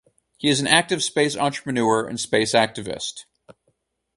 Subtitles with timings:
[0.39, 3.25] He is an active space entrepreneur and space activist.